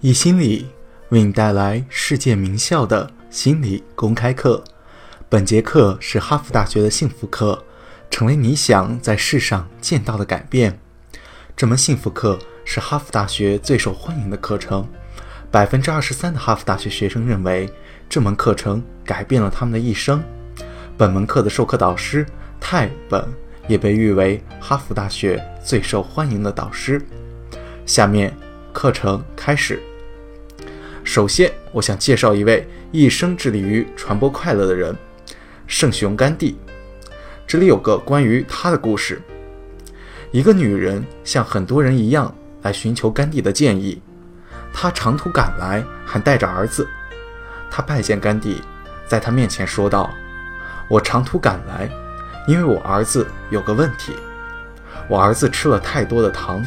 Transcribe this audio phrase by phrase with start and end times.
[0.00, 0.66] 易心理
[1.10, 4.64] 为你带来世界名校的心理公开课。
[5.28, 7.64] 本节课是哈佛大学的幸福课，
[8.10, 10.78] 成为你想在世上见到的改变。
[11.56, 14.88] 这门幸福课是哈佛大学最受欢迎的课程，
[15.50, 17.68] 百分之二十三的哈佛大学学生认为
[18.08, 20.22] 这门课程改变了他们的一生。
[20.96, 22.26] 本门课的授课导师
[22.60, 23.24] 泰本
[23.68, 27.00] 也被誉为哈佛大学最受欢迎的导师。
[27.86, 28.34] 下面
[28.72, 29.80] 课程开始。
[31.02, 34.94] 首先，我想介绍一位一生致力于传播快乐的人——
[35.66, 36.58] 圣雄甘地。
[37.46, 39.20] 这里有个关于他的故事。
[40.30, 44.00] 一个女人像很多人一样来寻求甘地的建议，
[44.72, 46.86] 她长途赶来，还带着儿子。
[47.70, 48.62] 她拜见甘地，
[49.08, 50.10] 在他面前说道
[50.88, 51.90] ：“我长途赶来，
[52.46, 54.12] 因为我儿子有个问题。
[55.08, 56.64] 我儿子吃了太多的糖，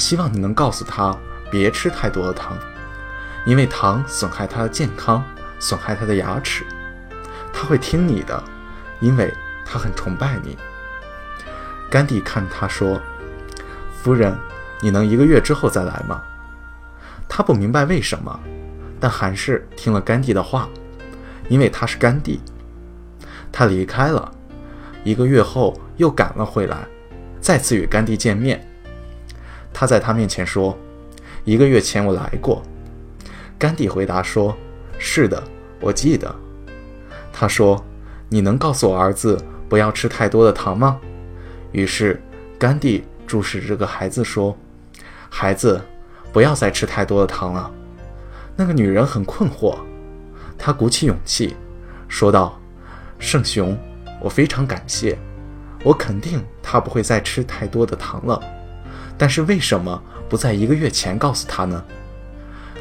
[0.00, 1.14] 希望你能告诉他
[1.50, 2.56] 别吃太多的糖。”
[3.46, 5.22] 因为糖损害他的健康，
[5.58, 6.64] 损害他的牙齿，
[7.52, 8.42] 他会听你的，
[9.00, 9.32] 因为
[9.64, 10.56] 他很崇拜你。
[11.90, 13.00] 甘地看他说
[14.02, 14.36] ：“夫人，
[14.80, 16.22] 你能一个月之后再来吗？”
[17.28, 18.38] 他不明白为什么，
[18.98, 20.68] 但还是听了甘地的话，
[21.48, 22.40] 因为他是甘地。
[23.50, 24.30] 他离开了，
[25.02, 26.86] 一个月后又赶了回来，
[27.40, 28.69] 再次与甘地见面。
[29.72, 30.76] 他在他面前说
[31.44, 32.62] ：“一个月前我来过。”
[33.58, 34.56] 甘地回答说
[34.98, 35.42] ：“是的，
[35.80, 36.34] 我记得。”
[37.32, 37.82] 他说
[38.28, 40.98] ：“你能告诉我儿子不要吃太多的糖吗？”
[41.72, 42.20] 于是，
[42.58, 44.56] 甘地注视这个孩子说
[45.30, 45.80] ：“孩子，
[46.32, 47.70] 不要再吃太多的糖了。”
[48.56, 49.78] 那个女人很困惑，
[50.58, 51.54] 她鼓起勇气
[52.08, 52.60] 说道
[53.18, 53.78] ：“圣雄，
[54.20, 55.16] 我非常感谢，
[55.82, 58.42] 我肯定他不会再吃太多的糖了。
[59.20, 61.84] 但是为什么不在一个月前告诉他呢？”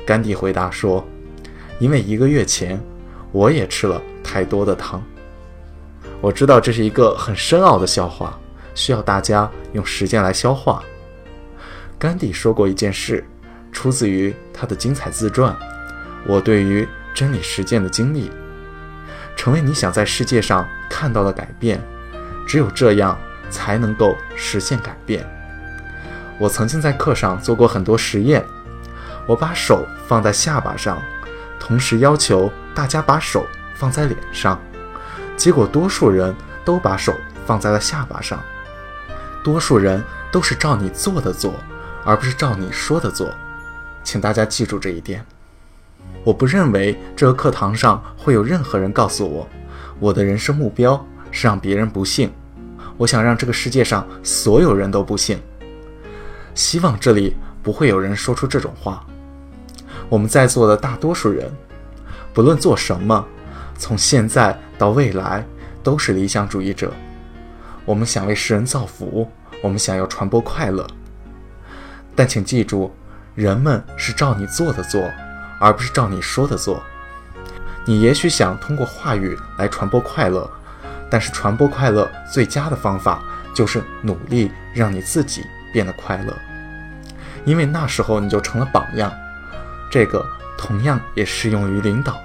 [0.07, 1.05] 甘地回答说
[1.79, 2.81] ：“因为一个月前，
[3.33, 5.03] 我也吃了太多的糖。
[6.21, 8.39] 我知道这是一个很深奥的笑话，
[8.73, 10.81] 需要大家用时间来消化。”
[11.99, 13.21] 甘地说过一件事，
[13.73, 15.51] 出自于他的精彩自传
[16.25, 18.29] 《我对于真理实践的经历》。
[19.35, 21.81] 成为你想在世界上看到的改变，
[22.47, 23.19] 只有这样
[23.49, 25.25] 才能够实现改变。
[26.39, 28.43] 我曾经在课上做过很多实验。
[29.27, 30.99] 我把手放在下巴上，
[31.59, 33.45] 同时要求大家把手
[33.75, 34.59] 放在脸上，
[35.37, 36.33] 结果多数人
[36.65, 37.13] 都把手
[37.45, 38.39] 放在了下巴上。
[39.43, 41.53] 多数人都是照你做的做，
[42.03, 43.29] 而不是照你说的做，
[44.03, 45.23] 请大家记住这一点。
[46.23, 49.47] 我不认为这个课堂上会有任何人告诉我，
[49.99, 52.31] 我的人生目标是让别人不幸。
[52.97, 55.39] 我想让这个世界上所有人都不幸。
[56.59, 59.01] 希望这里不会有人说出这种话。
[60.09, 61.49] 我们在座的大多数人，
[62.33, 63.25] 不论做什么，
[63.77, 65.45] 从现在到未来，
[65.81, 66.91] 都是理想主义者。
[67.85, 69.25] 我们想为世人造福，
[69.61, 70.85] 我们想要传播快乐。
[72.13, 72.93] 但请记住，
[73.35, 75.01] 人们是照你做的做，
[75.61, 76.83] 而不是照你说的做。
[77.85, 80.51] 你也许想通过话语来传播快乐，
[81.09, 83.23] 但是传播快乐最佳的方法
[83.55, 86.35] 就是努力让你自己变得快乐，
[87.45, 89.11] 因为那时候你就成了榜样。
[89.91, 90.25] 这个
[90.57, 92.21] 同样也适用于领导。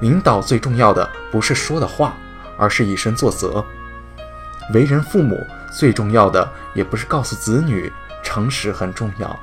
[0.00, 2.14] 领导最重要的不是说的话，
[2.58, 3.64] 而是以身作则。
[4.72, 5.38] 为人父母
[5.70, 9.38] 最重要的也不是告诉子女诚实很重要，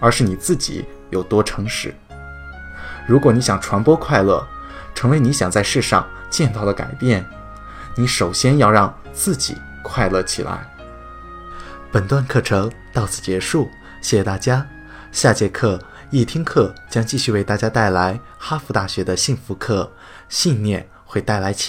[0.00, 1.94] 而是你自己有多诚实。
[3.06, 4.46] 如果你想传播快乐，
[4.94, 7.24] 成为你想在世上见到的改变，
[7.96, 10.66] 你首先要让自己快乐起来。
[11.92, 13.68] 本段课程到此结束，
[14.00, 14.66] 谢谢大家。
[15.12, 15.80] 下节课。
[16.12, 19.92] 一听课将继续为大家带来哈佛大学的幸福课，
[20.28, 21.68] 信念会带来启。